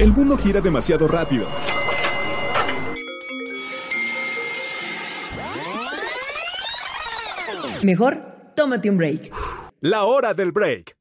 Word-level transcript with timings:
El 0.00 0.14
mundo 0.14 0.38
gira 0.38 0.62
demasiado 0.62 1.06
rápido. 1.06 1.46
Mejor, 7.82 8.22
tómate 8.56 8.88
un 8.88 8.96
break. 8.96 9.30
La 9.82 10.04
hora 10.04 10.32
del 10.32 10.52
break. 10.52 10.96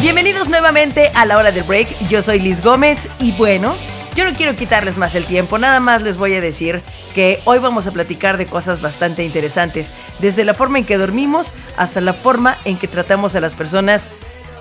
Bienvenidos 0.00 0.48
nuevamente 0.48 1.10
a 1.14 1.26
la 1.26 1.36
hora 1.36 1.52
del 1.52 1.64
break. 1.64 2.08
Yo 2.08 2.22
soy 2.22 2.40
Liz 2.40 2.64
Gómez 2.64 3.10
y 3.20 3.32
bueno, 3.32 3.76
yo 4.14 4.24
no 4.24 4.34
quiero 4.34 4.56
quitarles 4.56 4.96
más 4.96 5.14
el 5.14 5.26
tiempo, 5.26 5.58
nada 5.58 5.80
más 5.80 6.00
les 6.00 6.16
voy 6.16 6.32
a 6.32 6.40
decir 6.40 6.82
hoy 7.46 7.58
vamos 7.58 7.86
a 7.86 7.92
platicar 7.92 8.36
de 8.36 8.46
cosas 8.46 8.82
bastante 8.82 9.24
interesantes, 9.24 9.88
desde 10.18 10.44
la 10.44 10.52
forma 10.52 10.78
en 10.78 10.84
que 10.84 10.98
dormimos 10.98 11.50
hasta 11.78 12.02
la 12.02 12.12
forma 12.12 12.58
en 12.66 12.76
que 12.76 12.88
tratamos 12.88 13.34
a 13.34 13.40
las 13.40 13.54
personas 13.54 14.10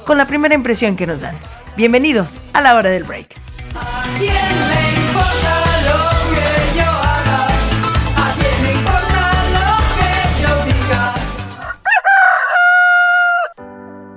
con 0.06 0.18
la 0.18 0.26
primera 0.26 0.56
impresión 0.56 0.96
que 0.96 1.06
nos 1.06 1.20
dan. 1.20 1.36
Bienvenidos 1.76 2.40
a 2.54 2.62
la 2.62 2.76
hora 2.76 2.90
del 2.90 3.04
break. 3.04 3.36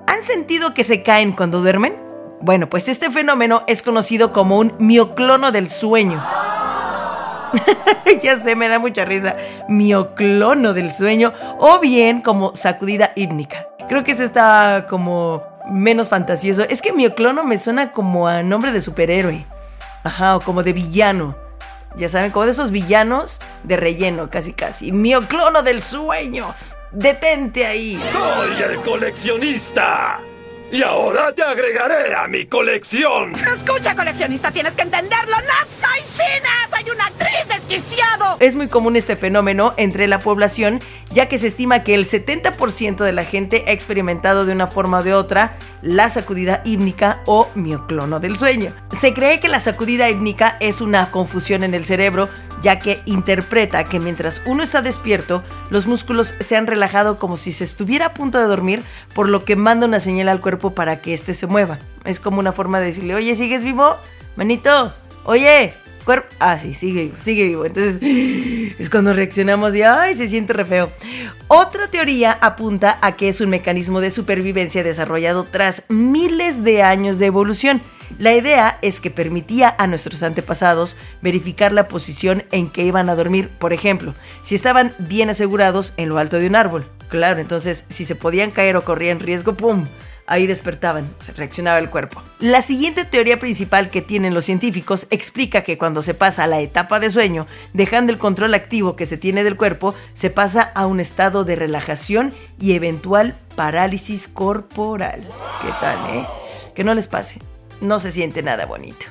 ¿Han 0.06 0.22
sentido 0.22 0.74
que 0.74 0.84
se 0.84 1.02
caen 1.02 1.32
cuando 1.32 1.60
duermen? 1.60 1.96
Bueno, 2.40 2.70
pues 2.70 2.86
este 2.86 3.10
fenómeno 3.10 3.64
es 3.66 3.82
conocido 3.82 4.32
como 4.32 4.58
un 4.58 4.74
mioclono 4.78 5.50
del 5.50 5.68
sueño. 5.68 6.24
ya 8.22 8.38
sé, 8.38 8.56
me 8.56 8.68
da 8.68 8.78
mucha 8.78 9.04
risa. 9.04 9.36
Mioclono 9.68 10.74
del 10.74 10.92
sueño 10.92 11.32
o 11.58 11.78
bien 11.80 12.20
como 12.20 12.54
sacudida 12.56 13.12
hípnica. 13.16 13.68
Creo 13.88 14.04
que 14.04 14.12
ese 14.12 14.24
está 14.24 14.86
como 14.88 15.42
menos 15.70 16.08
fantasioso. 16.08 16.62
Es 16.62 16.82
que 16.82 16.92
mioclono 16.92 17.44
me 17.44 17.58
suena 17.58 17.92
como 17.92 18.28
a 18.28 18.42
nombre 18.42 18.72
de 18.72 18.80
superhéroe. 18.80 19.46
Ajá, 20.04 20.36
o 20.36 20.40
como 20.40 20.62
de 20.62 20.72
villano. 20.72 21.36
Ya 21.96 22.08
saben, 22.08 22.30
como 22.30 22.44
de 22.44 22.52
esos 22.52 22.70
villanos 22.70 23.40
de 23.64 23.76
relleno, 23.76 24.30
casi 24.30 24.52
casi. 24.52 24.92
Mioclono 24.92 25.62
del 25.62 25.82
sueño. 25.82 26.54
Detente 26.92 27.66
ahí. 27.66 28.00
¡Soy 28.12 28.62
el 28.62 28.80
coleccionista! 28.80 30.20
Y 30.70 30.82
ahora 30.82 31.32
te 31.32 31.42
agregaré 31.42 32.14
a 32.14 32.28
mi 32.28 32.44
colección. 32.44 33.34
Escucha, 33.34 33.96
coleccionista, 33.96 34.50
tienes 34.50 34.74
que 34.74 34.82
entenderlo. 34.82 35.36
No 35.36 35.66
soy 35.66 36.00
China, 36.14 36.48
soy 36.70 36.90
una 36.90 37.06
actriz 37.06 37.48
desquiciado. 37.48 38.36
Es 38.38 38.54
muy 38.54 38.68
común 38.68 38.94
este 38.96 39.16
fenómeno 39.16 39.72
entre 39.78 40.06
la 40.06 40.20
población, 40.20 40.80
ya 41.10 41.26
que 41.26 41.38
se 41.38 41.46
estima 41.46 41.84
que 41.84 41.94
el 41.94 42.06
70% 42.06 42.96
de 42.98 43.12
la 43.12 43.24
gente 43.24 43.64
ha 43.66 43.72
experimentado 43.72 44.44
de 44.44 44.52
una 44.52 44.66
forma 44.66 44.98
o 44.98 45.02
de 45.02 45.14
otra 45.14 45.56
la 45.80 46.10
sacudida 46.10 46.60
hípnica 46.66 47.22
o 47.24 47.48
mioclono 47.54 48.20
del 48.20 48.36
sueño. 48.36 48.74
Se 49.00 49.14
cree 49.14 49.40
que 49.40 49.48
la 49.48 49.60
sacudida 49.60 50.10
hípnica 50.10 50.58
es 50.60 50.82
una 50.82 51.10
confusión 51.10 51.62
en 51.62 51.72
el 51.72 51.86
cerebro, 51.86 52.28
ya 52.62 52.78
que 52.78 53.00
interpreta 53.04 53.84
que 53.84 54.00
mientras 54.00 54.40
uno 54.46 54.62
está 54.62 54.82
despierto, 54.82 55.42
los 55.70 55.86
músculos 55.86 56.34
se 56.40 56.56
han 56.56 56.66
relajado 56.66 57.18
como 57.18 57.36
si 57.36 57.52
se 57.52 57.64
estuviera 57.64 58.06
a 58.06 58.14
punto 58.14 58.38
de 58.38 58.46
dormir, 58.46 58.82
por 59.14 59.28
lo 59.28 59.44
que 59.44 59.56
manda 59.56 59.86
una 59.86 60.00
señal 60.00 60.28
al 60.28 60.40
cuerpo 60.40 60.74
para 60.74 61.00
que 61.00 61.14
éste 61.14 61.34
se 61.34 61.46
mueva. 61.46 61.78
Es 62.04 62.20
como 62.20 62.40
una 62.40 62.52
forma 62.52 62.80
de 62.80 62.86
decirle, 62.86 63.14
oye, 63.14 63.34
¿sigues 63.34 63.62
vivo? 63.62 63.96
Manito, 64.36 64.94
oye, 65.24 65.74
cuerpo. 66.04 66.28
Ah, 66.38 66.58
sí, 66.58 66.72
sigue 66.72 67.04
vivo, 67.04 67.16
sigue 67.22 67.44
vivo. 67.44 67.66
Entonces 67.66 67.98
es 68.78 68.88
cuando 68.88 69.12
reaccionamos 69.12 69.74
y 69.74 69.82
ay, 69.82 70.14
se 70.14 70.28
siente 70.28 70.54
re 70.54 70.64
feo. 70.64 70.90
Otra 71.48 71.88
teoría 71.88 72.32
apunta 72.40 72.98
a 73.02 73.12
que 73.12 73.28
es 73.28 73.40
un 73.40 73.50
mecanismo 73.50 74.00
de 74.00 74.10
supervivencia 74.10 74.82
desarrollado 74.82 75.44
tras 75.44 75.84
miles 75.88 76.64
de 76.64 76.82
años 76.82 77.18
de 77.18 77.26
evolución. 77.26 77.82
La 78.18 78.34
idea 78.34 78.78
es 78.82 79.00
que 79.00 79.10
permitía 79.10 79.74
a 79.78 79.86
nuestros 79.86 80.22
antepasados 80.22 80.96
verificar 81.22 81.72
la 81.72 81.88
posición 81.88 82.44
en 82.50 82.70
que 82.70 82.84
iban 82.84 83.08
a 83.08 83.14
dormir, 83.14 83.50
por 83.58 83.72
ejemplo, 83.72 84.14
si 84.42 84.54
estaban 84.54 84.92
bien 84.98 85.30
asegurados 85.30 85.92
en 85.96 86.08
lo 86.08 86.18
alto 86.18 86.38
de 86.38 86.46
un 86.46 86.56
árbol. 86.56 86.86
Claro, 87.08 87.40
entonces 87.40 87.84
si 87.88 88.04
se 88.04 88.14
podían 88.14 88.50
caer 88.50 88.76
o 88.76 88.84
corrían 88.84 89.20
riesgo, 89.20 89.54
¡pum! 89.54 89.86
ahí 90.28 90.46
despertaban, 90.46 91.12
se 91.20 91.32
reaccionaba 91.32 91.78
el 91.78 91.90
cuerpo. 91.90 92.22
La 92.38 92.62
siguiente 92.62 93.04
teoría 93.04 93.40
principal 93.40 93.88
que 93.88 94.02
tienen 94.02 94.34
los 94.34 94.44
científicos 94.44 95.06
explica 95.10 95.62
que 95.62 95.78
cuando 95.78 96.02
se 96.02 96.14
pasa 96.14 96.44
a 96.44 96.46
la 96.46 96.60
etapa 96.60 97.00
de 97.00 97.10
sueño, 97.10 97.46
dejando 97.72 98.12
el 98.12 98.18
control 98.18 98.54
activo 98.54 98.94
que 98.94 99.06
se 99.06 99.16
tiene 99.16 99.42
del 99.42 99.56
cuerpo, 99.56 99.94
se 100.12 100.30
pasa 100.30 100.70
a 100.74 100.86
un 100.86 101.00
estado 101.00 101.44
de 101.44 101.56
relajación 101.56 102.32
y 102.60 102.74
eventual 102.74 103.38
parálisis 103.56 104.28
corporal. 104.28 105.22
¿Qué 105.62 105.72
tal, 105.80 105.96
eh? 106.14 106.26
Que 106.74 106.84
no 106.84 106.94
les 106.94 107.08
pase, 107.08 107.40
no 107.80 108.00
se 108.00 108.12
siente 108.12 108.42
nada 108.42 108.66
bonito. 108.66 109.06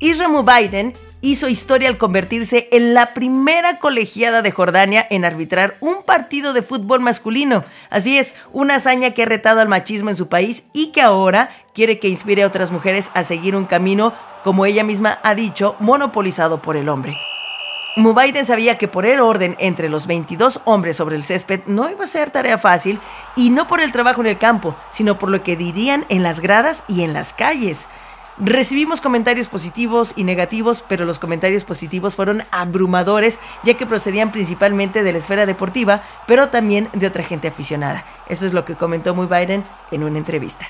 Isra 0.00 0.28
Biden 0.28 0.94
hizo 1.20 1.48
historia 1.48 1.88
al 1.88 1.96
convertirse 1.96 2.68
en 2.72 2.92
la 2.92 3.14
primera 3.14 3.78
colegiada 3.78 4.42
de 4.42 4.50
Jordania 4.50 5.06
en 5.08 5.24
arbitrar 5.24 5.76
un 5.80 6.02
partido 6.02 6.52
de 6.52 6.62
fútbol 6.62 7.00
masculino. 7.00 7.64
Así 7.88 8.18
es, 8.18 8.34
una 8.52 8.76
hazaña 8.76 9.12
que 9.12 9.22
ha 9.22 9.26
retado 9.26 9.60
al 9.60 9.68
machismo 9.68 10.10
en 10.10 10.16
su 10.16 10.28
país 10.28 10.64
y 10.72 10.88
que 10.90 11.00
ahora 11.00 11.50
quiere 11.72 11.98
que 11.98 12.08
inspire 12.08 12.42
a 12.42 12.48
otras 12.48 12.70
mujeres 12.70 13.08
a 13.14 13.22
seguir 13.22 13.54
un 13.54 13.64
camino, 13.64 14.12
como 14.42 14.66
ella 14.66 14.82
misma 14.82 15.20
ha 15.22 15.34
dicho, 15.34 15.76
monopolizado 15.78 16.60
por 16.60 16.76
el 16.76 16.88
hombre. 16.88 17.16
Mubaiden 17.94 18.46
sabía 18.46 18.78
que 18.78 18.88
poner 18.88 19.20
orden 19.20 19.54
entre 19.58 19.90
los 19.90 20.06
22 20.06 20.60
hombres 20.64 20.96
sobre 20.96 21.16
el 21.16 21.24
césped 21.24 21.60
no 21.66 21.90
iba 21.90 22.04
a 22.04 22.08
ser 22.08 22.30
tarea 22.30 22.56
fácil, 22.56 22.98
y 23.36 23.50
no 23.50 23.66
por 23.68 23.80
el 23.80 23.92
trabajo 23.92 24.22
en 24.22 24.28
el 24.28 24.38
campo, 24.38 24.74
sino 24.90 25.18
por 25.18 25.28
lo 25.30 25.42
que 25.42 25.56
dirían 25.56 26.06
en 26.08 26.22
las 26.22 26.40
gradas 26.40 26.84
y 26.88 27.02
en 27.02 27.12
las 27.12 27.34
calles. 27.34 27.88
Recibimos 28.38 29.02
comentarios 29.02 29.48
positivos 29.48 30.14
y 30.16 30.24
negativos, 30.24 30.82
pero 30.88 31.04
los 31.04 31.18
comentarios 31.18 31.64
positivos 31.64 32.14
fueron 32.14 32.44
abrumadores, 32.50 33.38
ya 33.62 33.74
que 33.74 33.84
procedían 33.84 34.32
principalmente 34.32 35.02
de 35.02 35.12
la 35.12 35.18
esfera 35.18 35.44
deportiva, 35.44 36.02
pero 36.26 36.48
también 36.48 36.88
de 36.94 37.06
otra 37.06 37.24
gente 37.24 37.48
aficionada. 37.48 38.06
Eso 38.26 38.46
es 38.46 38.54
lo 38.54 38.64
que 38.64 38.74
comentó 38.74 39.14
muy 39.14 39.26
Biden 39.26 39.64
en 39.90 40.02
una 40.02 40.16
entrevista. 40.16 40.66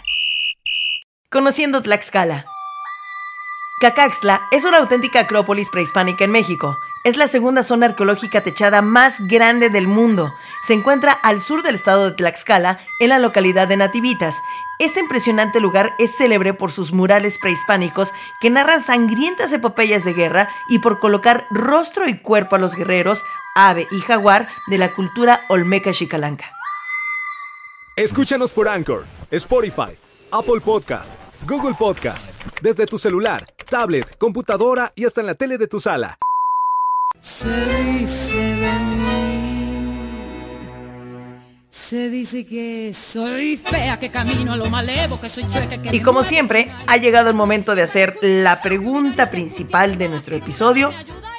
Conociendo 1.30 1.82
Tlaxcala. 1.82 2.46
Cacaxtla 3.80 4.42
es 4.50 4.64
una 4.64 4.78
auténtica 4.78 5.20
acrópolis 5.20 5.68
prehispánica 5.70 6.24
en 6.24 6.32
México. 6.32 6.76
Es 7.04 7.16
la 7.16 7.26
segunda 7.26 7.64
zona 7.64 7.86
arqueológica 7.86 8.44
techada 8.44 8.80
más 8.80 9.16
grande 9.26 9.70
del 9.70 9.88
mundo. 9.88 10.32
Se 10.64 10.72
encuentra 10.72 11.10
al 11.10 11.40
sur 11.40 11.64
del 11.64 11.74
estado 11.74 12.08
de 12.08 12.16
Tlaxcala, 12.16 12.78
en 13.00 13.08
la 13.08 13.18
localidad 13.18 13.66
de 13.66 13.76
Nativitas. 13.76 14.36
Este 14.78 15.00
impresionante 15.00 15.58
lugar 15.58 15.94
es 15.98 16.16
célebre 16.16 16.54
por 16.54 16.70
sus 16.70 16.92
murales 16.92 17.38
prehispánicos 17.38 18.12
que 18.40 18.50
narran 18.50 18.84
sangrientas 18.84 19.52
epopeyas 19.52 20.04
de 20.04 20.12
guerra 20.14 20.48
y 20.68 20.78
por 20.78 21.00
colocar 21.00 21.44
rostro 21.50 22.06
y 22.08 22.18
cuerpo 22.18 22.54
a 22.54 22.60
los 22.60 22.76
guerreros, 22.76 23.20
ave 23.56 23.88
y 23.90 24.00
jaguar 24.00 24.48
de 24.68 24.78
la 24.78 24.94
cultura 24.94 25.40
olmeca 25.48 25.92
chicalanca. 25.92 26.52
Escúchanos 27.96 28.52
por 28.52 28.68
Anchor, 28.68 29.06
Spotify, 29.32 29.98
Apple 30.30 30.60
Podcast, 30.64 31.12
Google 31.48 31.74
Podcast, 31.76 32.28
desde 32.62 32.86
tu 32.86 32.96
celular, 32.96 33.44
tablet, 33.68 34.16
computadora 34.18 34.92
y 34.94 35.04
hasta 35.04 35.20
en 35.20 35.26
la 35.26 35.34
tele 35.34 35.58
de 35.58 35.66
tu 35.66 35.80
sala. 35.80 36.16
Se 37.22 37.48
dice 37.48 38.36
de 38.36 38.72
mí. 38.96 39.92
Se 41.70 42.10
dice 42.10 42.44
que 42.44 42.92
soy 42.92 43.56
fea, 43.56 44.00
que 44.00 44.10
camino 44.10 44.54
a 44.54 44.56
lo 44.56 44.68
malevo, 44.68 45.20
que 45.20 45.28
soy 45.28 45.46
chueca, 45.48 45.80
que 45.80 45.94
Y 45.94 46.00
como 46.00 46.24
siempre, 46.24 46.72
ha 46.88 46.96
llegado 46.96 47.30
el 47.30 47.36
momento 47.36 47.76
de 47.76 47.82
hacer 47.82 48.18
la 48.22 48.60
pregunta 48.60 49.30
principal 49.30 49.98
de 49.98 50.08
nuestro 50.08 50.34
episodio. 50.34 50.90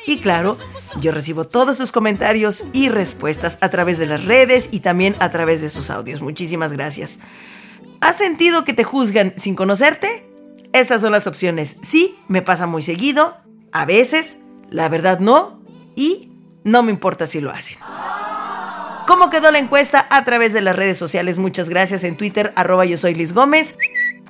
Y 0.05 0.19
claro, 0.19 0.57
yo 1.01 1.11
recibo 1.11 1.43
todos 1.43 1.75
sus 1.75 1.91
comentarios 1.91 2.63
y 2.71 2.87
respuestas 2.87 3.57
a 3.59 3.69
través 3.69 3.97
de 3.97 4.05
las 4.05 4.23
redes 4.23 4.69
y 4.71 4.79
también 4.79 5.15
a 5.19 5.31
través 5.31 5.61
de 5.61 5.69
sus 5.69 5.89
audios. 5.89 6.21
Muchísimas 6.21 6.71
gracias. 6.71 7.19
¿Has 7.99 8.17
sentido 8.17 8.63
que 8.63 8.73
te 8.73 8.85
juzgan 8.85 9.33
sin 9.35 9.55
conocerte? 9.55 10.25
Estas 10.71 11.01
son 11.01 11.11
las 11.11 11.27
opciones. 11.27 11.75
Sí, 11.83 12.15
me 12.29 12.41
pasa 12.41 12.67
muy 12.67 12.83
seguido. 12.83 13.37
A 13.73 13.83
veces, 13.83 14.37
la 14.69 14.87
verdad 14.87 15.19
no. 15.19 15.62
Y 15.95 16.31
no 16.63 16.83
me 16.83 16.91
importa 16.91 17.27
si 17.27 17.41
lo 17.41 17.51
hacen. 17.51 17.77
¿Cómo 19.07 19.29
quedó 19.29 19.51
la 19.51 19.59
encuesta? 19.59 20.07
A 20.09 20.23
través 20.23 20.53
de 20.53 20.61
las 20.61 20.75
redes 20.75 20.97
sociales. 20.97 21.37
Muchas 21.37 21.69
gracias 21.69 22.03
en 22.03 22.15
Twitter, 22.15 22.53
arroba 22.55 22.85
yo 22.85 22.97
soy 22.97 23.13
Liz 23.15 23.33
Gómez. 23.33 23.77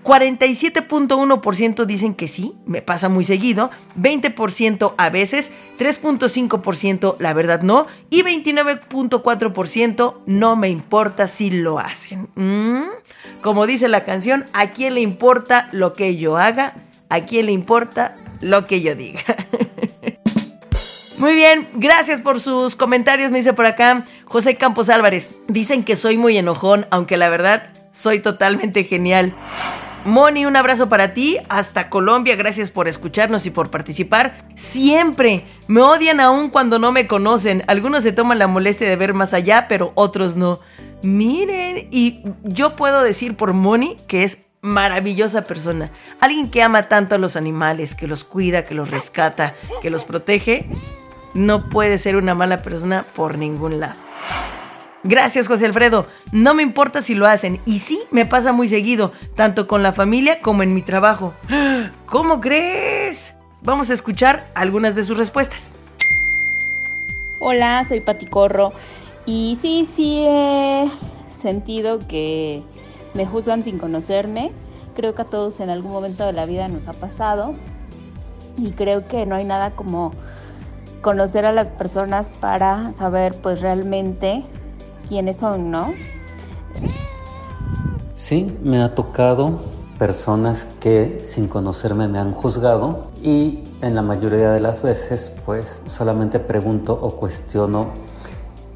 47.1% 0.04 1.86
dicen 1.86 2.14
que 2.14 2.28
sí, 2.28 2.54
me 2.66 2.82
pasa 2.82 3.08
muy 3.08 3.24
seguido, 3.24 3.72
20% 3.98 4.96
a 4.98 5.10
veces, 5.10 5.52
3.5% 5.80 7.16
la 7.20 7.34
verdad 7.34 7.62
no 7.62 7.88
y 8.10 8.22
29.4% 8.24 10.16
no 10.26 10.56
me 10.58 10.70
importa 10.70 11.28
si 11.28 11.52
lo 11.52 11.80
hacen. 11.80 12.28
Mm, 12.36 12.84
Como 13.42 13.66
dice 13.66 13.88
la 13.88 14.04
canción, 14.04 14.44
¿a 14.54 14.72
quién 14.72 14.96
le 14.96 15.02
importa 15.02 15.70
lo 15.72 15.94
que 15.94 16.18
yo 16.18 16.38
haga? 16.38 16.76
¿A 17.10 17.22
quién 17.22 17.46
le 17.46 17.54
importa 17.54 18.18
lo 18.42 18.68
que 18.68 18.82
yo 18.82 18.96
diga? 18.96 19.22
Muy 21.24 21.36
bien, 21.36 21.70
gracias 21.76 22.20
por 22.20 22.42
sus 22.42 22.76
comentarios, 22.76 23.32
me 23.32 23.38
dice 23.38 23.54
por 23.54 23.66
acá 23.66 24.04
José 24.26 24.56
Campos 24.56 24.90
Álvarez. 24.90 25.34
Dicen 25.48 25.86
que 25.86 25.96
soy 25.96 26.18
muy 26.18 26.38
enojón, 26.38 26.86
aunque 26.92 27.16
la 27.16 27.30
verdad 27.30 27.70
soy 27.94 28.20
totalmente 28.20 28.84
genial. 28.84 29.34
Moni, 30.04 30.46
un 30.46 30.58
abrazo 30.58 30.90
para 30.90 31.14
ti, 31.14 31.38
hasta 31.48 31.90
Colombia, 31.90 32.36
gracias 32.36 32.72
por 32.72 32.90
escucharnos 32.90 33.46
y 33.46 33.52
por 33.52 33.72
participar. 33.72 34.36
Siempre 34.56 35.46
me 35.70 35.80
odian 35.80 36.20
aún 36.20 36.50
cuando 36.50 36.78
no 36.78 36.92
me 36.92 37.08
conocen. 37.08 37.64
Algunos 37.68 38.04
se 38.04 38.12
toman 38.12 38.38
la 38.38 38.48
molestia 38.48 38.90
de 38.90 38.98
ver 38.98 39.14
más 39.14 39.34
allá, 39.34 39.68
pero 39.70 39.94
otros 39.96 40.36
no. 40.36 40.60
Miren, 41.04 41.88
y 41.90 42.22
yo 42.44 42.76
puedo 42.76 43.02
decir 43.02 43.38
por 43.38 43.54
Moni 43.54 43.96
que 44.10 44.26
es 44.26 44.40
maravillosa 44.60 45.46
persona. 45.46 45.90
Alguien 46.20 46.52
que 46.52 46.62
ama 46.62 46.90
tanto 46.90 47.16
a 47.16 47.18
los 47.18 47.38
animales, 47.38 47.96
que 47.96 48.08
los 48.08 48.26
cuida, 48.26 48.66
que 48.66 48.76
los 48.76 48.92
rescata, 48.92 49.56
que 49.82 49.90
los 49.90 50.04
protege. 50.04 50.68
No 51.34 51.70
puede 51.70 51.98
ser 51.98 52.16
una 52.16 52.36
mala 52.36 52.62
persona 52.62 53.06
por 53.16 53.38
ningún 53.38 53.80
lado. 53.80 53.96
Gracias, 55.04 55.48
José 55.48 55.66
Alfredo. 55.66 56.08
No 56.32 56.54
me 56.54 56.64
importa 56.64 57.02
si 57.02 57.14
lo 57.14 57.28
hacen. 57.28 57.60
Y 57.66 57.80
sí, 57.80 58.02
me 58.12 58.26
pasa 58.26 58.54
muy 58.54 58.70
seguido, 58.70 59.12
tanto 59.36 59.68
con 59.68 59.84
la 59.84 59.92
familia 59.92 60.42
como 60.42 60.64
en 60.64 60.74
mi 60.74 60.82
trabajo. 60.82 61.34
¿Cómo 62.06 62.40
crees? 62.40 63.38
Vamos 63.62 63.90
a 63.90 63.94
escuchar 63.94 64.48
algunas 64.56 64.96
de 64.96 65.04
sus 65.04 65.18
respuestas. 65.18 65.74
Hola, 67.40 67.84
soy 67.88 68.00
Pati 68.00 68.28
Corro 68.28 68.72
y 69.26 69.58
sí, 69.62 69.88
sí 69.92 70.24
he 70.26 70.90
sentido 71.30 72.00
que 72.08 72.64
me 73.14 73.26
juzgan 73.26 73.64
sin 73.64 73.80
conocerme. 73.80 74.52
Creo 74.96 75.14
que 75.14 75.24
a 75.24 75.26
todos 75.26 75.60
en 75.60 75.70
algún 75.70 75.92
momento 75.92 76.26
de 76.26 76.32
la 76.32 76.46
vida 76.46 76.70
nos 76.70 76.88
ha 76.88 76.94
pasado 76.94 77.56
y 78.58 78.72
creo 78.72 79.08
que 79.08 79.26
no 79.26 79.36
hay 79.36 79.44
nada 79.44 79.72
como 79.72 80.14
conocer 81.04 81.46
a 81.46 81.52
las 81.52 81.70
personas 81.70 82.32
para 82.40 82.94
saber 82.94 83.36
pues 83.44 83.62
realmente 83.62 84.44
quiénes 85.08 85.38
son, 85.38 85.70
¿no? 85.70 85.94
Sí, 88.16 88.58
me 88.64 88.82
ha 88.82 88.96
tocado 88.96 89.60
personas 90.00 90.66
que 90.80 91.20
sin 91.24 91.48
conocerme 91.48 92.08
me 92.08 92.18
han 92.18 92.32
juzgado 92.32 93.12
y 93.22 93.64
en 93.82 93.94
la 93.94 94.02
mayoría 94.02 94.52
de 94.52 94.60
las 94.60 94.82
veces 94.82 95.32
pues 95.46 95.84
solamente 95.86 96.40
pregunto 96.40 96.98
o 97.00 97.18
cuestiono 97.18 97.90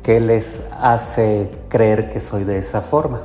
qué 0.04 0.20
les 0.20 0.62
hace 0.80 1.52
creer 1.70 2.10
que 2.10 2.20
soy 2.20 2.44
de 2.44 2.60
esa 2.60 2.82
forma. 2.82 3.22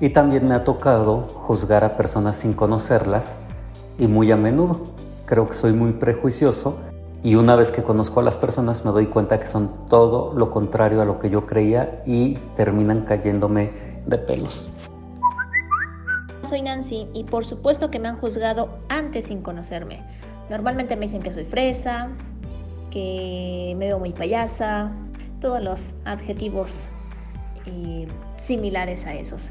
Y 0.00 0.10
también 0.10 0.46
me 0.46 0.54
ha 0.54 0.64
tocado 0.64 1.20
juzgar 1.20 1.84
a 1.84 1.96
personas 1.96 2.36
sin 2.36 2.52
conocerlas 2.52 3.36
y 3.96 4.08
muy 4.08 4.30
a 4.32 4.36
menudo. 4.36 4.80
Creo 5.24 5.46
que 5.48 5.54
soy 5.54 5.72
muy 5.72 5.92
prejuicioso 5.92 6.78
y 7.24 7.36
una 7.36 7.56
vez 7.56 7.72
que 7.72 7.82
conozco 7.82 8.20
a 8.20 8.22
las 8.22 8.36
personas 8.36 8.84
me 8.84 8.90
doy 8.90 9.06
cuenta 9.06 9.40
que 9.40 9.46
son 9.46 9.86
todo 9.88 10.34
lo 10.34 10.50
contrario 10.50 11.00
a 11.00 11.06
lo 11.06 11.18
que 11.18 11.30
yo 11.30 11.46
creía 11.46 12.02
y 12.04 12.34
terminan 12.54 13.00
cayéndome 13.00 13.72
de 14.04 14.18
pelos. 14.18 14.68
Soy 16.46 16.60
Nancy 16.60 17.08
y 17.14 17.24
por 17.24 17.46
supuesto 17.46 17.90
que 17.90 17.98
me 17.98 18.08
han 18.08 18.18
juzgado 18.18 18.78
antes 18.90 19.28
sin 19.28 19.40
conocerme. 19.40 20.04
Normalmente 20.50 20.96
me 20.96 21.06
dicen 21.06 21.22
que 21.22 21.30
soy 21.30 21.46
fresa, 21.46 22.10
que 22.90 23.74
me 23.78 23.86
veo 23.86 23.98
muy 23.98 24.12
payasa, 24.12 24.92
todos 25.40 25.62
los 25.62 25.94
adjetivos 26.04 26.90
eh, 27.64 28.06
similares 28.36 29.06
a 29.06 29.14
esos. 29.14 29.50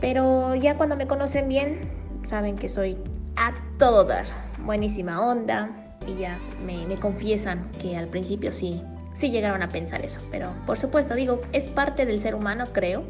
Pero 0.00 0.54
ya 0.54 0.78
cuando 0.78 0.96
me 0.96 1.06
conocen 1.06 1.46
bien, 1.46 1.90
saben 2.22 2.56
que 2.56 2.70
soy 2.70 2.96
a 3.36 3.52
todo 3.76 4.04
dar, 4.04 4.24
buenísima 4.64 5.20
onda 5.20 5.79
ya 6.18 6.38
me, 6.64 6.86
me 6.86 6.98
confiesan 6.98 7.70
que 7.80 7.96
al 7.96 8.08
principio 8.08 8.52
sí, 8.52 8.82
sí 9.14 9.30
llegaron 9.30 9.62
a 9.62 9.68
pensar 9.68 10.04
eso. 10.04 10.20
Pero 10.30 10.52
por 10.66 10.78
supuesto, 10.78 11.14
digo, 11.14 11.40
es 11.52 11.68
parte 11.68 12.06
del 12.06 12.20
ser 12.20 12.34
humano, 12.34 12.64
creo, 12.72 13.04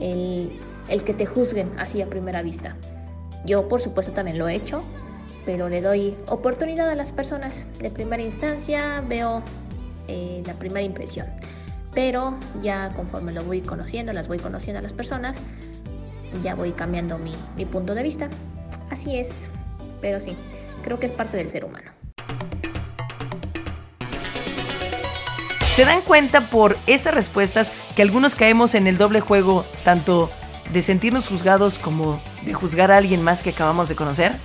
el, 0.00 0.52
el 0.88 1.04
que 1.04 1.14
te 1.14 1.26
juzguen 1.26 1.70
así 1.78 2.02
a 2.02 2.08
primera 2.08 2.42
vista. 2.42 2.76
Yo 3.44 3.68
por 3.68 3.80
supuesto 3.80 4.12
también 4.12 4.38
lo 4.38 4.48
he 4.48 4.54
hecho, 4.54 4.82
pero 5.44 5.68
le 5.68 5.82
doy 5.82 6.16
oportunidad 6.28 6.88
a 6.88 6.94
las 6.94 7.12
personas. 7.12 7.66
De 7.78 7.90
primera 7.90 8.22
instancia 8.22 9.02
veo 9.06 9.42
eh, 10.08 10.42
la 10.46 10.54
primera 10.54 10.82
impresión. 10.82 11.26
Pero 11.94 12.34
ya 12.62 12.92
conforme 12.96 13.32
lo 13.32 13.44
voy 13.44 13.60
conociendo, 13.60 14.12
las 14.12 14.26
voy 14.26 14.38
conociendo 14.38 14.80
a 14.80 14.82
las 14.82 14.92
personas, 14.92 15.38
ya 16.42 16.54
voy 16.54 16.72
cambiando 16.72 17.18
mi, 17.18 17.34
mi 17.56 17.66
punto 17.66 17.94
de 17.94 18.02
vista. 18.02 18.28
Así 18.90 19.16
es, 19.16 19.50
pero 20.00 20.18
sí, 20.18 20.36
creo 20.82 20.98
que 20.98 21.06
es 21.06 21.12
parte 21.12 21.36
del 21.36 21.48
ser 21.50 21.64
humano. 21.64 21.83
¿Se 25.74 25.84
dan 25.84 26.02
cuenta 26.02 26.50
por 26.50 26.78
esas 26.86 27.14
respuestas 27.14 27.72
que 27.96 28.02
algunos 28.02 28.36
caemos 28.36 28.76
en 28.76 28.86
el 28.86 28.96
doble 28.96 29.18
juego, 29.18 29.66
tanto 29.82 30.30
de 30.72 30.82
sentirnos 30.82 31.26
juzgados 31.26 31.80
como 31.80 32.22
de 32.42 32.54
juzgar 32.54 32.92
a 32.92 32.96
alguien 32.96 33.22
más 33.22 33.42
que 33.42 33.50
acabamos 33.50 33.88
de 33.88 33.96
conocer? 33.96 34.36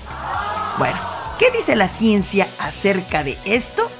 Bueno, 0.79 0.97
¿qué 1.37 1.51
dice 1.51 1.75
la 1.75 1.87
ciencia 1.87 2.47
acerca 2.57 3.23
de 3.23 3.37
esto? 3.45 3.91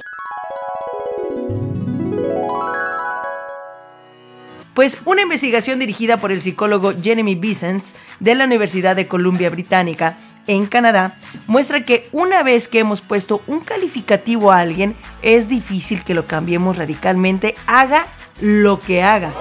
Pues 4.74 4.98
una 5.04 5.22
investigación 5.22 5.78
dirigida 5.78 6.16
por 6.16 6.32
el 6.32 6.40
psicólogo 6.40 6.94
Jeremy 7.00 7.36
Bissens 7.36 7.94
de 8.18 8.34
la 8.34 8.44
Universidad 8.44 8.96
de 8.96 9.06
Columbia 9.06 9.50
Británica 9.50 10.16
en 10.54 10.66
Canadá 10.66 11.14
muestra 11.46 11.84
que 11.84 12.08
una 12.12 12.42
vez 12.42 12.66
que 12.66 12.80
hemos 12.80 13.00
puesto 13.00 13.40
un 13.46 13.60
calificativo 13.60 14.50
a 14.50 14.58
alguien, 14.58 14.96
es 15.22 15.48
difícil 15.48 16.02
que 16.02 16.14
lo 16.14 16.26
cambiemos 16.26 16.76
radicalmente, 16.76 17.54
haga 17.66 18.06
lo 18.40 18.80
que 18.80 19.02
haga, 19.02 19.32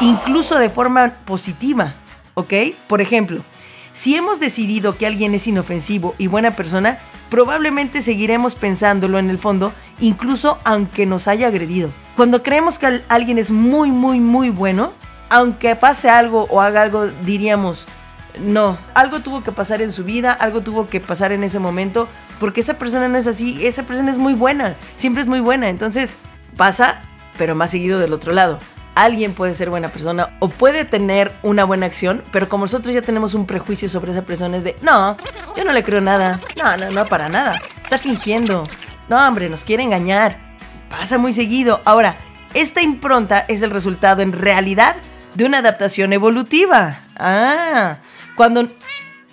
incluso 0.00 0.58
de 0.58 0.68
forma 0.70 1.14
positiva, 1.24 1.94
¿ok? 2.34 2.52
Por 2.88 3.00
ejemplo, 3.00 3.42
si 3.94 4.16
hemos 4.16 4.38
decidido 4.40 4.96
que 4.96 5.06
alguien 5.06 5.34
es 5.34 5.46
inofensivo 5.46 6.14
y 6.18 6.26
buena 6.26 6.50
persona, 6.52 6.98
probablemente 7.30 8.02
seguiremos 8.02 8.54
pensándolo 8.54 9.18
en 9.18 9.30
el 9.30 9.38
fondo, 9.38 9.72
incluso 10.00 10.58
aunque 10.64 11.06
nos 11.06 11.28
haya 11.28 11.46
agredido. 11.46 11.90
Cuando 12.16 12.42
creemos 12.42 12.78
que 12.78 12.86
al- 12.86 13.04
alguien 13.08 13.38
es 13.38 13.50
muy, 13.50 13.90
muy, 13.90 14.20
muy 14.20 14.50
bueno, 14.50 14.92
aunque 15.28 15.76
pase 15.76 16.10
algo 16.10 16.46
o 16.50 16.60
haga 16.60 16.82
algo, 16.82 17.06
diríamos, 17.24 17.86
no, 18.38 18.78
algo 18.94 19.20
tuvo 19.20 19.42
que 19.42 19.52
pasar 19.52 19.82
en 19.82 19.92
su 19.92 20.04
vida, 20.04 20.32
algo 20.32 20.60
tuvo 20.60 20.88
que 20.88 21.00
pasar 21.00 21.32
en 21.32 21.44
ese 21.44 21.58
momento, 21.58 22.08
porque 22.38 22.60
esa 22.60 22.74
persona 22.74 23.08
no 23.08 23.18
es 23.18 23.26
así, 23.26 23.66
esa 23.66 23.82
persona 23.84 24.10
es 24.10 24.18
muy 24.18 24.34
buena, 24.34 24.76
siempre 24.96 25.22
es 25.22 25.28
muy 25.28 25.40
buena, 25.40 25.68
entonces 25.68 26.14
pasa, 26.56 27.02
pero 27.38 27.54
más 27.54 27.70
seguido 27.70 27.98
del 27.98 28.12
otro 28.12 28.32
lado. 28.32 28.58
Alguien 28.94 29.34
puede 29.34 29.54
ser 29.54 29.70
buena 29.70 29.88
persona 29.88 30.36
o 30.40 30.48
puede 30.48 30.84
tener 30.84 31.32
una 31.42 31.64
buena 31.64 31.86
acción, 31.86 32.22
pero 32.32 32.48
como 32.48 32.64
nosotros 32.64 32.92
ya 32.92 33.02
tenemos 33.02 33.34
un 33.34 33.46
prejuicio 33.46 33.88
sobre 33.88 34.12
esa 34.12 34.22
persona 34.22 34.56
es 34.56 34.64
de, 34.64 34.76
no, 34.82 35.16
yo 35.56 35.64
no 35.64 35.72
le 35.72 35.82
creo 35.82 36.00
nada, 36.00 36.38
no, 36.62 36.76
no, 36.76 36.90
no, 36.90 37.06
para 37.06 37.28
nada, 37.28 37.60
está 37.82 37.98
fingiendo, 37.98 38.64
no, 39.08 39.26
hombre, 39.26 39.48
nos 39.48 39.64
quiere 39.64 39.82
engañar, 39.82 40.38
pasa 40.90 41.18
muy 41.18 41.32
seguido. 41.32 41.80
Ahora, 41.84 42.16
esta 42.52 42.82
impronta 42.82 43.44
es 43.48 43.62
el 43.62 43.70
resultado 43.70 44.22
en 44.22 44.32
realidad 44.32 44.96
de 45.34 45.44
una 45.44 45.58
adaptación 45.58 46.12
evolutiva. 46.12 46.98
Ah, 47.16 47.98
cuando... 48.36 48.68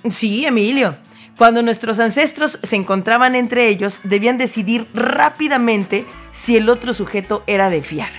Sí, 0.09 0.45
Emilio. 0.45 0.95
Cuando 1.37 1.61
nuestros 1.61 1.99
ancestros 1.99 2.59
se 2.63 2.75
encontraban 2.75 3.35
entre 3.35 3.67
ellos, 3.67 3.99
debían 4.03 4.37
decidir 4.37 4.87
rápidamente 4.93 6.05
si 6.31 6.57
el 6.57 6.67
otro 6.69 6.93
sujeto 6.93 7.43
era 7.45 7.69
de 7.69 7.83
fiar. 7.83 8.09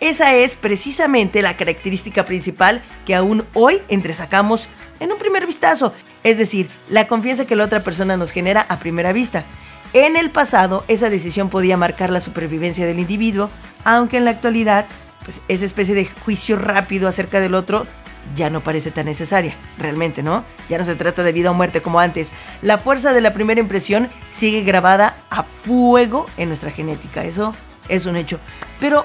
Esa 0.00 0.34
es 0.34 0.54
precisamente 0.54 1.42
la 1.42 1.56
característica 1.56 2.24
principal 2.24 2.82
que 3.04 3.16
aún 3.16 3.44
hoy 3.54 3.80
entresacamos 3.88 4.68
en 5.00 5.10
un 5.10 5.18
primer 5.18 5.44
vistazo, 5.46 5.92
es 6.22 6.38
decir, 6.38 6.68
la 6.88 7.08
confianza 7.08 7.46
que 7.46 7.56
la 7.56 7.64
otra 7.64 7.80
persona 7.80 8.16
nos 8.16 8.30
genera 8.30 8.64
a 8.68 8.78
primera 8.78 9.12
vista. 9.12 9.44
En 9.92 10.16
el 10.16 10.30
pasado, 10.30 10.84
esa 10.86 11.10
decisión 11.10 11.48
podía 11.48 11.76
marcar 11.76 12.10
la 12.10 12.20
supervivencia 12.20 12.86
del 12.86 13.00
individuo, 13.00 13.50
aunque 13.84 14.18
en 14.18 14.24
la 14.24 14.32
actualidad, 14.32 14.86
pues 15.24 15.40
esa 15.48 15.64
especie 15.64 15.94
de 15.94 16.06
juicio 16.06 16.56
rápido 16.56 17.08
acerca 17.08 17.40
del 17.40 17.54
otro 17.54 17.86
ya 18.34 18.50
no 18.50 18.60
parece 18.60 18.90
tan 18.90 19.06
necesaria, 19.06 19.54
realmente, 19.78 20.22
¿no? 20.22 20.44
Ya 20.68 20.78
no 20.78 20.84
se 20.84 20.96
trata 20.96 21.22
de 21.22 21.32
vida 21.32 21.50
o 21.50 21.54
muerte 21.54 21.82
como 21.82 22.00
antes. 22.00 22.30
La 22.62 22.78
fuerza 22.78 23.12
de 23.12 23.20
la 23.20 23.32
primera 23.32 23.60
impresión 23.60 24.08
sigue 24.30 24.62
grabada 24.62 25.14
a 25.30 25.42
fuego 25.42 26.26
en 26.36 26.48
nuestra 26.48 26.70
genética, 26.70 27.24
eso 27.24 27.54
es 27.88 28.06
un 28.06 28.16
hecho. 28.16 28.38
Pero, 28.80 29.04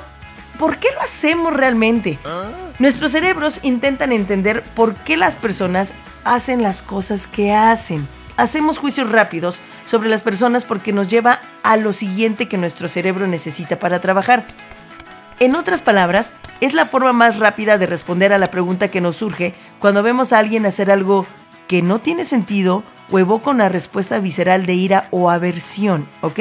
¿por 0.59 0.77
qué 0.77 0.89
lo 0.93 1.01
hacemos 1.01 1.53
realmente? 1.53 2.19
Nuestros 2.79 3.11
cerebros 3.11 3.59
intentan 3.63 4.11
entender 4.11 4.63
por 4.75 4.95
qué 4.95 5.17
las 5.17 5.35
personas 5.35 5.93
hacen 6.23 6.63
las 6.63 6.81
cosas 6.81 7.27
que 7.27 7.53
hacen. 7.53 8.07
Hacemos 8.37 8.77
juicios 8.77 9.11
rápidos 9.11 9.59
sobre 9.85 10.09
las 10.09 10.21
personas 10.21 10.63
porque 10.63 10.93
nos 10.93 11.07
lleva 11.07 11.39
a 11.61 11.77
lo 11.77 11.93
siguiente 11.93 12.47
que 12.47 12.57
nuestro 12.57 12.87
cerebro 12.87 13.27
necesita 13.27 13.77
para 13.77 13.99
trabajar. 13.99 14.45
En 15.39 15.55
otras 15.55 15.81
palabras, 15.81 16.33
es 16.61 16.73
la 16.73 16.85
forma 16.85 17.13
más 17.13 17.39
rápida 17.39 17.77
de 17.77 17.85
responder 17.85 18.33
a 18.33 18.39
la 18.39 18.47
pregunta 18.47 18.89
que 18.89 19.01
nos 19.01 19.17
surge 19.17 19.53
cuando 19.79 20.03
vemos 20.03 20.31
a 20.31 20.39
alguien 20.39 20.65
hacer 20.65 20.91
algo 20.91 21.25
que 21.67 21.81
no 21.81 21.99
tiene 21.99 22.25
sentido 22.25 22.83
o 23.11 23.19
evoca 23.19 23.51
una 23.51 23.69
respuesta 23.69 24.19
visceral 24.19 24.65
de 24.65 24.73
ira 24.73 25.07
o 25.11 25.29
aversión, 25.29 26.07
¿ok? 26.21 26.39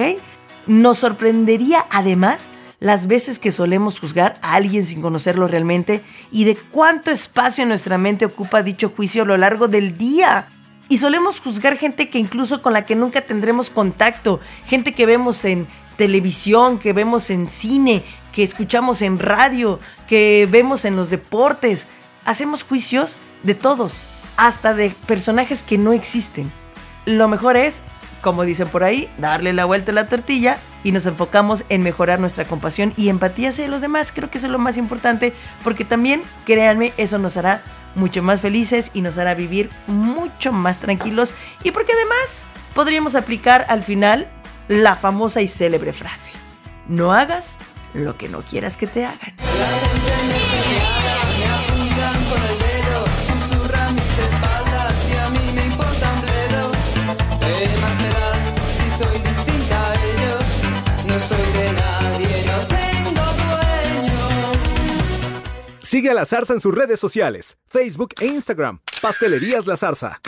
Nos 0.67 0.99
sorprendería 0.99 1.85
además 1.91 2.51
las 2.79 3.07
veces 3.07 3.39
que 3.39 3.53
solemos 3.53 4.01
juzgar 4.01 4.39
a 4.43 4.55
alguien 4.55 4.85
sin 4.85 5.01
conocerlo 5.01 5.47
realmente 5.47 6.03
y 6.33 6.45
de 6.45 6.57
cuánto 6.57 7.11
espacio 7.11 7.65
nuestra 7.65 7.97
mente 7.97 8.25
ocupa 8.25 8.63
dicho 8.63 8.89
juicio 8.89 9.23
a 9.23 9.27
lo 9.27 9.37
largo 9.37 9.69
del 9.69 9.97
día. 9.97 10.49
Y 10.89 10.99
solemos 10.99 11.39
juzgar 11.39 11.79
gente 11.79 12.11
que 12.11 12.19
incluso 12.19 12.61
con 12.61 12.73
la 12.73 12.85
que 12.85 12.97
nunca 12.97 13.23
tendremos 13.23 13.71
contacto, 13.71 14.41
gente 14.67 14.93
que 14.93 15.07
vemos 15.07 15.45
en 15.45 15.69
televisión, 15.97 16.79
que 16.79 16.93
vemos 16.93 17.31
en 17.31 17.47
cine, 17.47 18.03
que 18.33 18.43
escuchamos 18.43 19.03
en 19.03 19.19
radio, 19.19 19.79
que 20.09 20.49
vemos 20.51 20.85
en 20.85 20.97
los 20.97 21.11
deportes. 21.11 21.87
Hacemos 22.25 22.63
juicios 22.63 23.17
de 23.43 23.55
todos, 23.55 23.93
hasta 24.37 24.75
de 24.75 24.91
personajes 25.07 25.63
que 25.63 25.79
no 25.79 25.93
existen. 25.93 26.51
Lo 27.05 27.29
mejor 27.29 27.57
es, 27.57 27.83
como 28.23 28.45
dicen 28.45 28.69
por 28.69 28.85
ahí, 28.85 29.09
darle 29.19 29.53
la 29.53 29.65
vuelta 29.65 29.93
a 29.93 29.95
la 29.95 30.09
tortilla 30.09 30.59
y 30.85 30.93
nos 30.93 31.07
enfocamos 31.07 31.65
en 31.69 31.83
mejorar 31.83 32.21
nuestra 32.21 32.45
compasión 32.45 32.95
y 32.97 33.09
empatía 33.09 33.51
hacia 33.51 33.69
los 33.69 33.81
demás. 33.81 34.13
Creo 34.13 34.31
que 34.31 34.39
eso 34.39 34.47
es 34.47 34.53
lo 34.53 34.59
más 34.59 34.77
importante 34.77 35.33
porque 35.63 35.85
también, 35.85 36.23
créanme, 36.45 36.93
eso 36.97 37.19
nos 37.19 37.37
hará 37.37 37.63
mucho 37.95 38.23
más 38.23 38.41
felices 38.41 38.91
y 38.95 39.03
nos 39.03 39.19
hará 39.19 39.35
vivir 39.35 39.71
mucho 39.87 40.53
más 40.53 40.79
tranquilos 40.79 41.35
y 41.63 41.73
porque 41.73 41.93
además 41.93 42.45
podríamos 42.75 43.15
aplicar 43.15 43.67
al 43.69 43.83
final 43.83 44.29
la 44.69 44.97
famosa 44.97 45.43
y 45.43 45.49
célebre 45.49 45.93
frase, 45.93 46.33
no 46.89 47.13
hagas 47.13 47.59
lo 47.95 48.17
que 48.17 48.29
no 48.29 48.43
quieras 48.43 48.77
que 48.77 48.87
te 48.87 49.05
hagan. 49.05 49.35
Sigue 65.83 66.11
a 66.11 66.15
La 66.15 66.25
Zarza 66.25 66.55
en 66.55 66.61
sus 66.61 66.75
redes 66.75 66.99
sociales, 66.99 67.59
Facebook 67.69 68.15
e 68.19 68.25
Instagram. 68.25 68.81
Pastelerías 69.03 69.67
La 69.67 69.77
Zarza. 69.77 70.23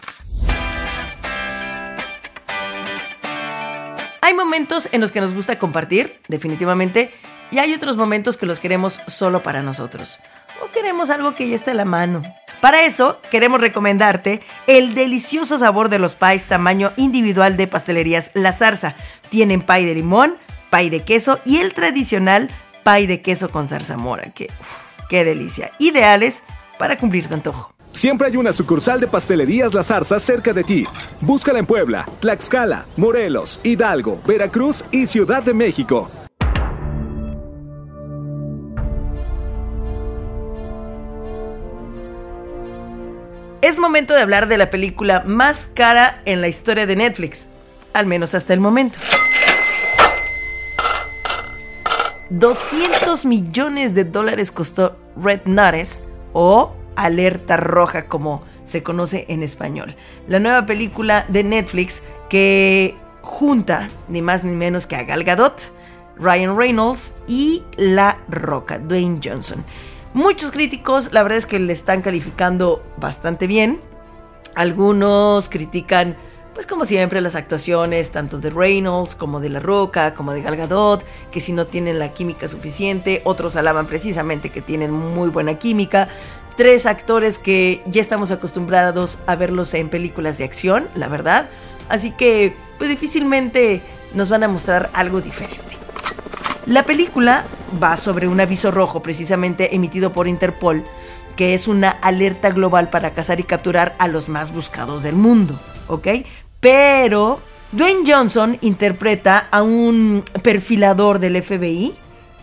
Hay 4.21 4.35
momentos 4.35 4.89
en 4.93 5.01
los 5.01 5.11
que 5.11 5.21
nos 5.21 5.33
gusta 5.33 5.59
compartir, 5.59 6.21
definitivamente, 6.29 7.15
y 7.55 7.61
hay 7.61 7.73
otros 7.73 7.97
momentos 7.97 8.37
que 8.37 8.47
los 8.47 8.59
queremos 8.59 8.99
solo 9.07 9.45
para 9.45 9.63
nosotros. 9.63 10.19
O 10.61 10.73
queremos 10.73 11.09
algo 11.09 11.37
que 11.37 11.49
ya 11.49 11.55
esté 11.55 11.71
a 11.71 11.75
la 11.75 11.85
mano. 11.85 12.23
Para 12.61 12.83
eso, 12.83 13.21
queremos 13.31 13.61
recomendarte 13.61 14.41
el 14.67 14.95
delicioso 14.95 15.59
sabor 15.61 15.89
de 15.89 16.01
los 16.01 16.17
pies 16.17 16.45
tamaño 16.49 16.91
individual 16.97 17.57
de 17.57 17.69
pastelerías 17.69 18.33
La 18.35 18.53
Zarza. 18.55 18.97
Tienen 19.29 19.63
pie 19.63 19.87
de 19.87 19.95
limón, 19.95 20.37
pie 20.73 20.91
de 20.91 21.05
queso 21.05 21.39
y 21.45 21.59
el 21.59 21.75
tradicional 21.75 22.51
pie 22.83 23.07
de 23.07 23.23
queso 23.23 23.49
con 23.51 23.69
zarzamora. 23.69 24.33
Que, 24.33 24.51
qué 25.09 25.25
delicia. 25.25 25.71
Ideales 25.79 26.43
para 26.77 26.99
cumplir 26.99 27.29
tu 27.29 27.35
antojo. 27.35 27.73
Siempre 27.93 28.27
hay 28.27 28.37
una 28.37 28.53
sucursal 28.53 28.99
de 28.99 29.07
Pastelerías 29.07 29.73
La 29.73 29.85
Zarza 29.85 30.19
cerca 30.19 30.53
de 30.53 30.65
ti. 30.65 30.85
Búscala 31.21 31.61
en 31.61 31.67
Puebla, 31.67 32.05
Tlaxcala, 32.19 32.87
Morelos, 32.97 33.61
Hidalgo, 33.63 34.21
Veracruz 34.27 34.85
y 34.91 35.07
Ciudad 35.07 35.45
de 35.45 35.55
México. 35.55 36.11
Momento 43.95 44.15
de 44.15 44.23
hablar 44.23 44.49
de 44.49 44.59
la 44.59 44.71
película 44.71 45.23
más 45.25 45.71
cara 45.73 46.21
en 46.25 46.41
la 46.41 46.49
historia 46.49 46.85
de 46.85 46.97
Netflix, 46.97 47.47
al 47.93 48.07
menos 48.07 48.35
hasta 48.35 48.53
el 48.53 48.59
momento. 48.59 48.99
200 52.29 53.25
millones 53.25 53.95
de 53.95 54.03
dólares 54.03 54.51
costó 54.51 54.97
Red 55.15 55.43
Notice 55.45 56.03
o 56.33 56.75
Alerta 56.97 57.57
Roja 57.57 58.07
como 58.07 58.43
se 58.65 58.83
conoce 58.83 59.27
en 59.29 59.45
español. 59.45 59.95
La 60.27 60.41
nueva 60.41 60.67
película 60.67 61.25
de 61.29 61.45
Netflix 61.45 62.03
que 62.29 62.97
junta 63.23 63.91
ni 64.09 64.23
más 64.23 64.43
ni 64.43 64.57
menos 64.57 64.89
que 64.89 64.97
a 64.97 65.05
Gal 65.05 65.23
Gadot, 65.23 65.73
Ryan 66.19 66.59
Reynolds 66.59 67.15
y 67.29 67.63
La 67.77 68.19
Roca, 68.29 68.77
Dwayne 68.81 69.21
Johnson. 69.23 69.65
Muchos 70.15 70.53
críticos, 70.53 71.13
la 71.13 71.25
verdad 71.25 71.39
es 71.39 71.47
que 71.47 71.59
le 71.59 71.73
están 71.73 72.01
calificando 72.01 72.85
bastante 72.99 73.49
bien. 73.49 73.81
Algunos 74.55 75.49
critican, 75.49 76.17
pues 76.55 76.69
como 76.69 76.87
siempre, 76.87 77.21
las 77.21 77.35
actuaciones 77.35 78.13
tanto 78.13 78.39
de 78.39 78.51
Reynolds 78.51 79.17
como 79.17 79.41
de 79.41 79.49
La 79.49 79.59
Roca, 79.59 80.15
como 80.15 80.33
de 80.33 80.41
Gal 80.41 80.55
Gadot, 80.55 81.05
que 81.33 81.41
si 81.41 81.53
no 81.53 81.67
tienen 81.67 81.99
la 81.99 82.13
química 82.13 82.47
suficiente, 82.47 83.23
otros 83.25 83.57
alaban 83.57 83.89
precisamente 83.89 84.51
que 84.51 84.63
tienen 84.63 84.93
muy 84.93 85.31
buena 85.31 85.59
química. 85.59 86.09
Tres 86.57 86.87
actores 86.87 87.39
que 87.39 87.83
ya 87.87 88.01
estamos 88.01 88.31
acostumbrados 88.31 89.19
a 89.27 89.35
verlos 89.35 89.75
en 89.75 89.89
películas 89.89 90.39
de 90.39 90.45
acción, 90.45 90.89
la 90.95 91.09
verdad. 91.09 91.49
Así 91.89 92.13
que, 92.13 92.55
pues 92.79 92.89
difícilmente 92.89 93.83
nos 94.15 94.29
van 94.29 94.45
a 94.45 94.49
mostrar 94.49 94.91
algo 94.93 95.21
diferente. 95.21 95.59
La 96.67 96.85
película 96.85 97.45
va 97.81 97.97
sobre 97.97 98.29
un 98.29 98.41
aviso 98.41 98.71
rojo 98.71 99.03
precisamente 99.03 99.75
emitido 99.75 100.13
por 100.13 100.29
Interpol, 100.29 100.85
que 101.37 101.55
es 101.55 101.69
una 101.69 101.91
alerta 101.91 102.51
global 102.51 102.91
para 102.91 103.13
cazar 103.13 103.41
y 103.41 103.45
capturar 103.45 103.95
a 103.99 104.09
los 104.09 104.29
más 104.29 104.53
buscados 104.53 105.03
del 105.03 105.17
mundo, 105.17 105.59
¿ok? 105.89 106.09
Pero 106.61 107.41
Dwayne 107.73 108.11
Johnson 108.11 108.59
interpreta 108.61 109.49
a 109.51 109.63
un 109.63 110.25
perfilador 110.43 111.19
del 111.19 111.43
FBI 111.43 111.95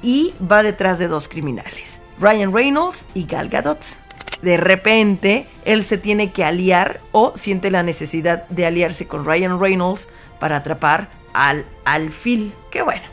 y 0.02 0.34
va 0.40 0.64
detrás 0.64 1.00
de 1.00 1.08
dos 1.08 1.28
criminales, 1.28 2.02
Ryan 2.20 2.54
Reynolds 2.54 3.06
y 3.14 3.26
Gal 3.26 3.50
Gadot. 3.50 3.80
De 4.42 4.58
repente, 4.58 5.48
él 5.66 5.84
se 5.84 5.98
tiene 5.98 6.32
que 6.32 6.44
aliar 6.44 7.00
o 7.12 7.34
siente 7.36 7.70
la 7.70 7.84
necesidad 7.84 8.48
de 8.50 8.66
aliarse 8.66 9.08
con 9.08 9.24
Ryan 9.24 9.60
Reynolds 9.60 10.10
para 10.40 10.58
atrapar 10.58 11.10
al 11.34 11.66
alfil. 11.86 12.54
Que 12.72 12.82
bueno, 12.82 13.04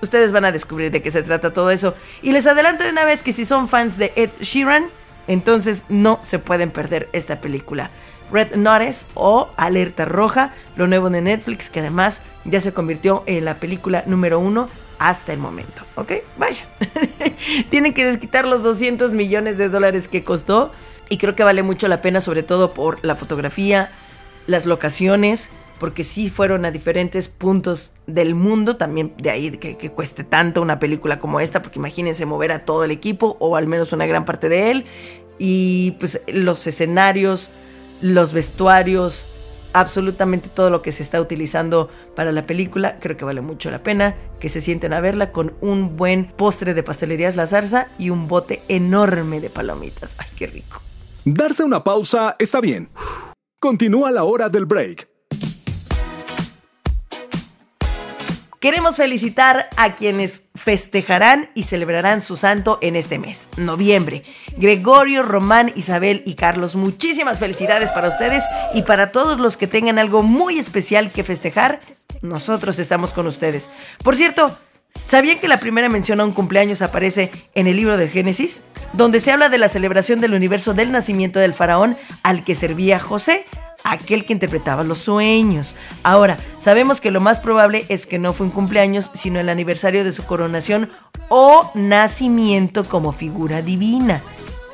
Ustedes 0.00 0.32
van 0.32 0.44
a 0.44 0.52
descubrir 0.52 0.90
de 0.90 1.02
qué 1.02 1.10
se 1.10 1.22
trata 1.22 1.52
todo 1.52 1.70
eso. 1.70 1.94
Y 2.22 2.32
les 2.32 2.46
adelanto 2.46 2.84
de 2.84 2.90
una 2.90 3.04
vez 3.04 3.22
que 3.22 3.32
si 3.32 3.44
son 3.44 3.68
fans 3.68 3.98
de 3.98 4.12
Ed 4.16 4.30
Sheeran, 4.40 4.88
entonces 5.26 5.84
no 5.88 6.20
se 6.22 6.38
pueden 6.38 6.70
perder 6.70 7.08
esta 7.12 7.40
película. 7.40 7.90
Red 8.30 8.56
Notice 8.56 9.06
o 9.14 9.50
Alerta 9.56 10.04
Roja, 10.04 10.52
lo 10.76 10.86
nuevo 10.86 11.10
de 11.10 11.20
Netflix, 11.20 11.70
que 11.70 11.80
además 11.80 12.22
ya 12.44 12.60
se 12.60 12.72
convirtió 12.72 13.22
en 13.26 13.44
la 13.44 13.58
película 13.58 14.04
número 14.06 14.38
uno 14.38 14.68
hasta 14.98 15.32
el 15.32 15.38
momento. 15.38 15.82
¿Ok? 15.94 16.12
Vaya. 16.36 16.66
Tienen 17.70 17.94
que 17.94 18.04
desquitar 18.04 18.46
los 18.46 18.62
200 18.62 19.12
millones 19.12 19.58
de 19.58 19.68
dólares 19.68 20.08
que 20.08 20.24
costó. 20.24 20.72
Y 21.08 21.18
creo 21.18 21.34
que 21.34 21.44
vale 21.44 21.62
mucho 21.62 21.88
la 21.88 22.02
pena, 22.02 22.20
sobre 22.20 22.42
todo 22.42 22.74
por 22.74 23.02
la 23.02 23.16
fotografía, 23.16 23.90
las 24.46 24.66
locaciones 24.66 25.50
porque 25.78 26.04
sí 26.04 26.30
fueron 26.30 26.64
a 26.64 26.70
diferentes 26.70 27.28
puntos 27.28 27.94
del 28.06 28.34
mundo, 28.34 28.76
también 28.76 29.14
de 29.18 29.30
ahí 29.30 29.50
que, 29.52 29.76
que, 29.76 29.90
cueste 29.90 30.24
tanto 30.24 30.62
una 30.62 30.78
película 30.78 31.18
como 31.18 31.40
esta, 31.40 31.62
porque 31.62 31.78
imagínense 31.78 32.26
mover 32.26 32.52
a 32.52 32.64
todo 32.64 32.84
el 32.84 32.90
equipo 32.90 33.36
o 33.40 33.56
al 33.56 33.66
menos 33.66 33.92
una 33.92 34.06
gran 34.06 34.24
parte 34.24 34.48
de 34.48 34.70
él, 34.70 34.84
y 35.38 35.92
pues 36.00 36.20
los 36.26 36.66
escenarios, 36.66 37.50
los 38.00 38.32
vestuarios, 38.32 39.28
absolutamente 39.72 40.48
todo 40.48 40.70
lo 40.70 40.82
que 40.82 40.92
se 40.92 41.02
está 41.02 41.20
utilizando 41.20 41.88
para 42.14 42.32
la 42.32 42.46
película, 42.46 42.98
creo 43.00 43.16
que 43.16 43.24
vale 43.24 43.40
mucho 43.40 43.70
la 43.70 43.82
pena 43.82 44.16
que 44.40 44.48
se 44.48 44.60
sienten 44.60 44.92
a 44.92 45.00
verla 45.00 45.32
con 45.32 45.54
un 45.60 45.96
buen 45.96 46.26
postre 46.26 46.74
de 46.74 46.82
pastelerías 46.82 47.36
La 47.36 47.46
Zarza 47.46 47.88
y 47.98 48.10
un 48.10 48.28
bote 48.28 48.62
enorme 48.68 49.40
de 49.40 49.50
palomitas. 49.50 50.16
¡Ay, 50.18 50.28
qué 50.36 50.46
rico! 50.46 50.82
Darse 51.24 51.64
una 51.64 51.84
pausa 51.84 52.36
está 52.38 52.60
bien. 52.60 52.88
Continúa 53.60 54.10
la 54.10 54.24
hora 54.24 54.48
del 54.48 54.66
break. 54.66 55.08
Queremos 58.60 58.96
felicitar 58.96 59.68
a 59.76 59.94
quienes 59.94 60.48
festejarán 60.56 61.48
y 61.54 61.62
celebrarán 61.62 62.20
su 62.20 62.36
santo 62.36 62.80
en 62.82 62.96
este 62.96 63.20
mes, 63.20 63.48
noviembre. 63.56 64.24
Gregorio, 64.56 65.22
Román, 65.22 65.70
Isabel 65.76 66.24
y 66.26 66.34
Carlos, 66.34 66.74
muchísimas 66.74 67.38
felicidades 67.38 67.92
para 67.92 68.08
ustedes 68.08 68.42
y 68.74 68.82
para 68.82 69.12
todos 69.12 69.38
los 69.38 69.56
que 69.56 69.68
tengan 69.68 70.00
algo 70.00 70.24
muy 70.24 70.58
especial 70.58 71.12
que 71.12 71.22
festejar. 71.22 71.78
Nosotros 72.20 72.80
estamos 72.80 73.12
con 73.12 73.28
ustedes. 73.28 73.70
Por 74.02 74.16
cierto, 74.16 74.58
¿sabían 75.06 75.38
que 75.38 75.46
la 75.46 75.60
primera 75.60 75.88
mención 75.88 76.20
a 76.20 76.24
un 76.24 76.32
cumpleaños 76.32 76.82
aparece 76.82 77.30
en 77.54 77.68
el 77.68 77.76
libro 77.76 77.96
de 77.96 78.08
Génesis? 78.08 78.62
Donde 78.92 79.20
se 79.20 79.30
habla 79.30 79.50
de 79.50 79.58
la 79.58 79.68
celebración 79.68 80.20
del 80.20 80.34
universo 80.34 80.74
del 80.74 80.90
nacimiento 80.90 81.38
del 81.38 81.54
faraón 81.54 81.96
al 82.24 82.42
que 82.42 82.56
servía 82.56 82.98
José 82.98 83.46
aquel 83.90 84.24
que 84.24 84.32
interpretaba 84.32 84.84
los 84.84 84.98
sueños. 84.98 85.74
Ahora, 86.02 86.38
sabemos 86.60 87.00
que 87.00 87.10
lo 87.10 87.20
más 87.20 87.40
probable 87.40 87.84
es 87.88 88.06
que 88.06 88.18
no 88.18 88.32
fue 88.32 88.46
un 88.46 88.52
cumpleaños, 88.52 89.10
sino 89.14 89.40
el 89.40 89.48
aniversario 89.48 90.04
de 90.04 90.12
su 90.12 90.24
coronación 90.24 90.90
o 91.28 91.70
nacimiento 91.74 92.84
como 92.84 93.12
figura 93.12 93.62
divina. 93.62 94.20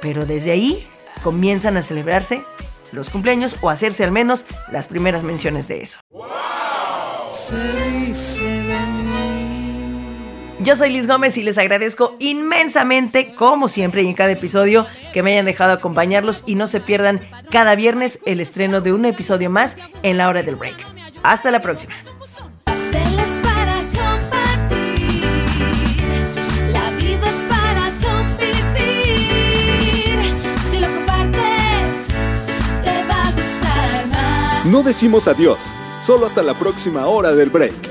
Pero 0.00 0.26
desde 0.26 0.50
ahí 0.50 0.86
comienzan 1.22 1.76
a 1.76 1.82
celebrarse 1.82 2.42
los 2.92 3.10
cumpleaños 3.10 3.56
o 3.60 3.70
hacerse 3.70 4.04
al 4.04 4.12
menos 4.12 4.44
las 4.70 4.86
primeras 4.86 5.22
menciones 5.22 5.68
de 5.68 5.82
eso. 5.82 5.98
Mí 7.52 7.83
Yo 10.60 10.76
soy 10.76 10.90
Liz 10.90 11.06
Gómez 11.06 11.36
y 11.36 11.42
les 11.42 11.58
agradezco 11.58 12.16
inmensamente, 12.20 13.34
como 13.34 13.68
siempre 13.68 14.02
y 14.02 14.06
en 14.06 14.14
cada 14.14 14.30
episodio, 14.32 14.86
que 15.12 15.22
me 15.22 15.32
hayan 15.32 15.46
dejado 15.46 15.72
acompañarlos 15.72 16.42
y 16.46 16.54
no 16.54 16.66
se 16.68 16.80
pierdan 16.80 17.20
cada 17.50 17.74
viernes 17.74 18.20
el 18.24 18.40
estreno 18.40 18.80
de 18.80 18.92
un 18.92 19.04
episodio 19.04 19.50
más 19.50 19.76
en 20.02 20.16
la 20.16 20.28
hora 20.28 20.42
del 20.42 20.56
break. 20.56 20.76
Hasta 21.22 21.50
la 21.50 21.60
próxima. 21.60 21.94
Pasteles 22.64 23.28
para 23.42 23.74
compartir, 23.94 25.24
la 26.72 26.90
vida 26.92 27.28
es 27.28 27.44
para 27.48 27.90
convivir. 28.02 29.24
Si 30.70 30.80
lo 30.80 30.86
compartes, 30.86 32.14
te 32.82 33.04
va 33.08 33.22
a 33.22 33.32
gustar 33.32 34.06
más. 34.08 34.66
No 34.66 34.82
decimos 34.82 35.28
adiós, 35.28 35.70
solo 36.00 36.26
hasta 36.26 36.42
la 36.42 36.54
próxima 36.54 37.06
hora 37.06 37.32
del 37.32 37.50
break. 37.50 37.90